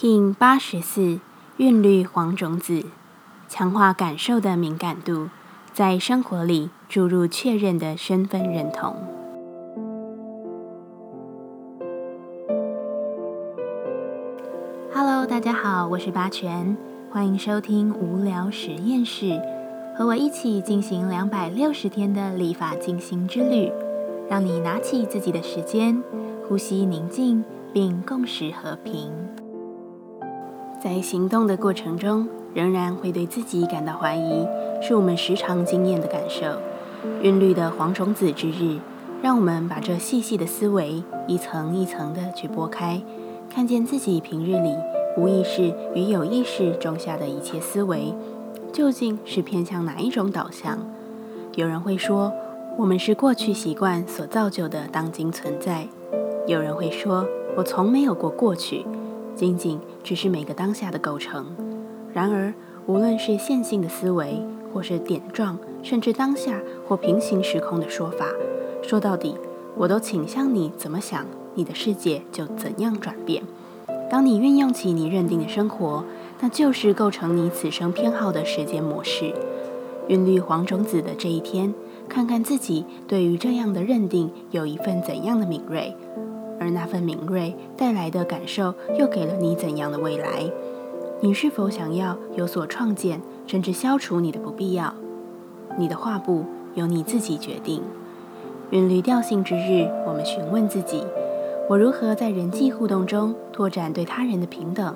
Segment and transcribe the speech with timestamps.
[0.00, 1.20] King 八十四
[1.58, 2.86] 韵律黄种子，
[3.48, 5.28] 强化感受的敏感度，
[5.74, 8.96] 在生活里注入确认的身份认同。
[14.90, 16.74] Hello，大家好，我是八全，
[17.10, 19.38] 欢迎收听无聊实验室，
[19.94, 23.70] 和我一起进行两百六十天的立法进行之旅，
[24.30, 26.02] 让你拿起自己的时间，
[26.48, 27.44] 呼吸宁静，
[27.74, 29.12] 并共识和平。
[30.82, 34.48] 在行动的过程中，仍然会对自己感到怀疑，
[34.80, 36.46] 是我们时常经验的感受。
[37.20, 38.78] 韵律的黄种子之日，
[39.22, 43.02] 让我们把这细细的思维一层一层的去拨开，
[43.50, 44.74] 看见自己平日里
[45.18, 48.14] 无意识与有意识种下的一切思维，
[48.72, 50.78] 究竟是偏向哪一种导向？
[51.56, 52.32] 有人会说，
[52.78, 55.88] 我们是过去习惯所造就的当今存在；
[56.46, 57.26] 有人会说，
[57.58, 58.86] 我从没有过过去。
[59.40, 61.46] 仅仅只是每个当下的构成。
[62.12, 62.52] 然而，
[62.84, 68.26] 无论是线性的思维，或是点状，甚至当下或平行时空的说法，
[68.82, 69.34] 说到底，
[69.78, 71.24] 我都倾向你怎么想，
[71.54, 73.42] 你的世界就怎样转变。
[74.10, 76.04] 当你运用起你认定的生活，
[76.40, 79.32] 那就是构成你此生偏好的时间模式。
[80.08, 81.72] 韵律黄种子的这一天，
[82.10, 85.96] 看看自己对于这样的认定有一份怎样的敏锐。
[86.60, 90.44] 而那份敏锐带来的感受，又给了你怎样的未来？
[91.22, 94.94] 你是否想要有所创建，甚至消除你的不必要？
[95.78, 96.44] 你的画布
[96.74, 97.82] 由你自己决定。
[98.70, 101.02] 韵律调性之日，我们询问自己：
[101.68, 104.94] 我如何在人际互动中拓展对他人的平等？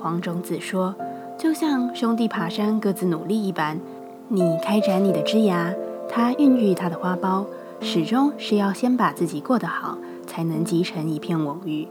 [0.00, 0.94] 黄种子说：
[1.38, 3.80] 就像兄弟爬山各自努力一般，
[4.26, 5.72] 你开展你的枝芽，
[6.08, 7.46] 他孕育他的花苞，
[7.80, 9.96] 始终是要先把自己过得好。
[10.28, 11.88] 才能集成一片网域。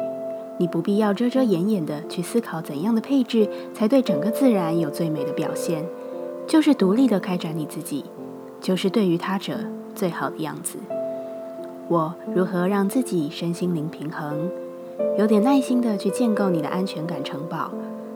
[0.58, 5.84] 你不必要遮遮掩掩地去思考怎样的配置才对整个自然有最美的表现，
[6.48, 8.06] 就是独立地开展你自己，
[8.62, 9.58] 就是对于他者
[9.94, 10.80] 最好的样子。
[11.90, 14.50] 我如何让自己身心灵平衡？
[15.18, 17.72] 有点耐心的去建构你的安全感城堡。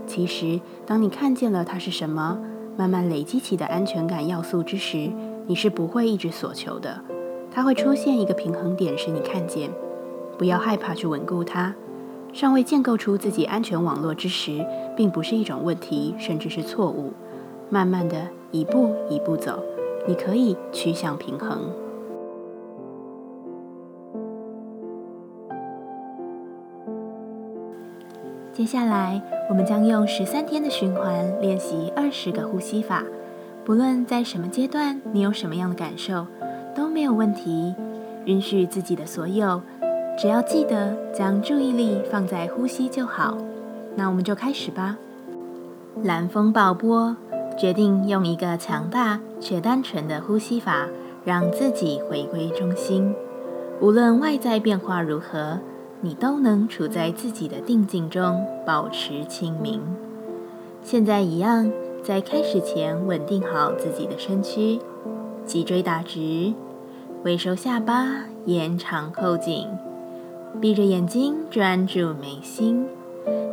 [0.08, 2.40] 其实，当你看见了它是什么，
[2.76, 5.12] 慢慢累积起的安全感要素之时，
[5.46, 7.02] 你是不会一直所求的。
[7.52, 9.70] 它会出现一个平衡点，使你看见。
[10.42, 11.76] 不要害怕去稳固它。
[12.34, 14.66] 尚未建构出自己安全网络之时，
[14.98, 17.14] 并不是一种问题，甚至是错误。
[17.70, 19.62] 慢慢的，一步一步走，
[20.08, 21.60] 你可以趋向平衡。
[28.52, 33.04] 接下来，我们将用十三天的循环练习二十个呼吸法。
[33.64, 36.26] 不论在什么阶段，你有什么样的感受，
[36.74, 37.76] 都没有问题。
[38.26, 39.62] 允许自己的所有。
[40.18, 43.38] 只要记得将注意力放在呼吸就好，
[43.96, 44.98] 那我们就开始吧。
[46.04, 47.16] 蓝风暴波，
[47.58, 50.88] 决定用一个强大却单纯的呼吸法，
[51.26, 53.14] 让自己回归中心。
[53.80, 55.60] 无论外在变化如何，
[56.02, 59.82] 你都能处在自己的定境中，保持清明。
[60.84, 61.72] 现在一样，
[62.04, 64.80] 在开始前稳定好自己的身躯，
[65.46, 66.54] 脊椎打直，
[67.24, 69.68] 微收下巴，延长后颈。
[70.60, 72.86] 闭着眼睛，专注眉心。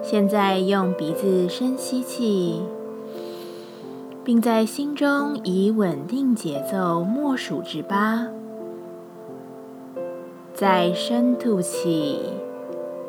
[0.03, 2.63] 现在用鼻子深吸气，
[4.25, 8.29] 并在心中以稳定节奏默数至八。
[10.55, 12.21] 再深吐气，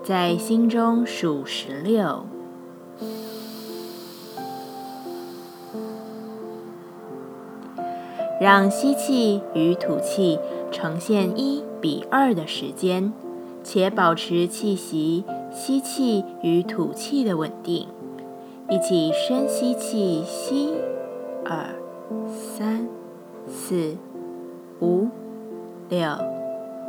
[0.03, 2.25] 在心中数十六。
[8.39, 10.39] 让吸气与吐气
[10.71, 13.11] 呈现一比二的时间。
[13.63, 17.87] 且保持气息吸气与吐气的稳定，
[18.69, 20.73] 一起深吸气，吸
[21.45, 21.75] 二
[22.35, 22.87] 三
[23.47, 23.95] 四
[24.79, 25.07] 五
[25.89, 26.07] 六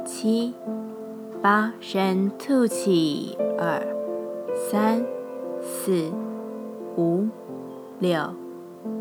[0.04, 0.54] 七
[1.42, 3.82] 八，深吐气二
[4.54, 5.04] 三
[5.60, 6.10] 四
[6.96, 7.26] 五
[7.98, 8.34] 六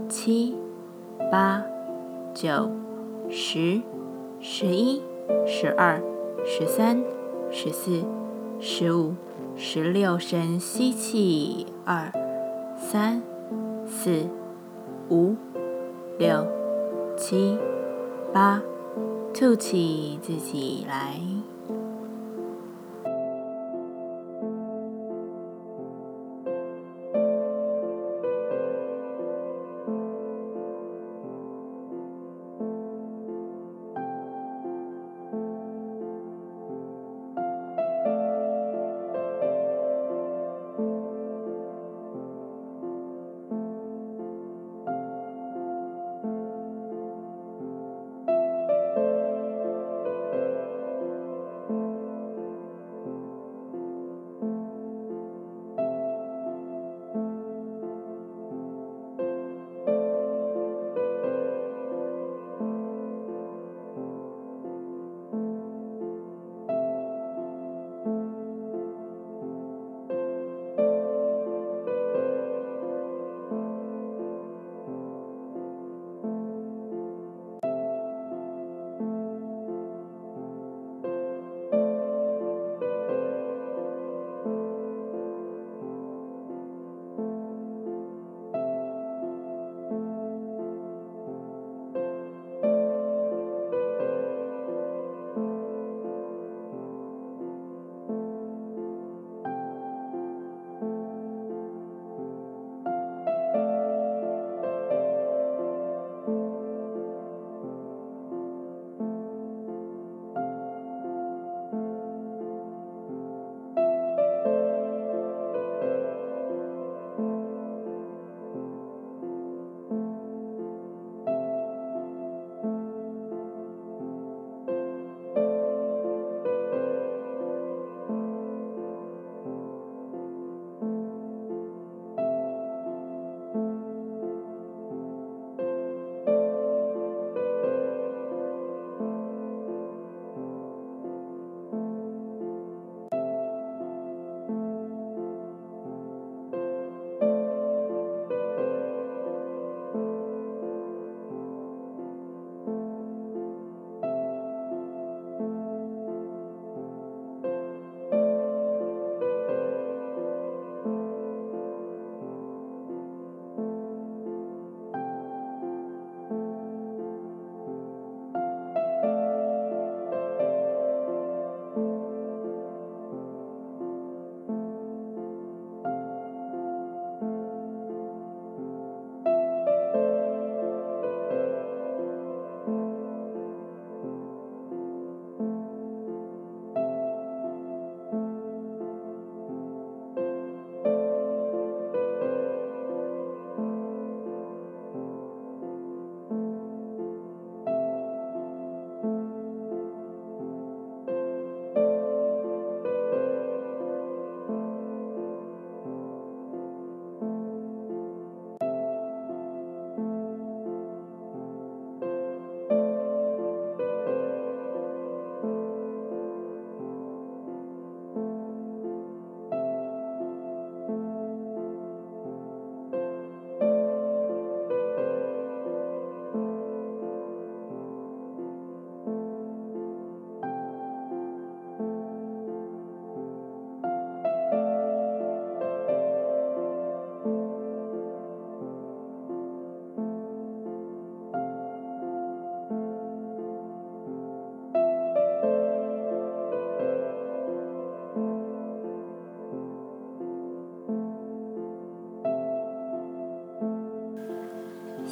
[0.07, 0.55] 七
[1.31, 1.63] 八
[2.33, 2.71] 九
[3.29, 3.81] 十
[4.39, 5.01] 十一
[5.45, 6.01] 十二
[6.45, 7.18] 十三。
[7.51, 8.03] 十四、
[8.59, 9.15] 十五、
[9.55, 12.11] 十六，深吸气，二、
[12.77, 13.21] 三、
[13.87, 14.27] 四、
[15.09, 15.35] 五、
[16.17, 16.45] 六、
[17.17, 17.57] 七、
[18.31, 18.61] 八，
[19.33, 21.19] 吐气，自己来。